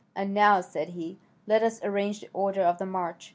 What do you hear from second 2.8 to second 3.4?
march.